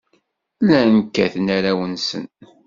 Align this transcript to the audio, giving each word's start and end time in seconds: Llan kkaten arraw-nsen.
Llan 0.65 0.91
kkaten 1.05 1.47
arraw-nsen. 1.57 2.25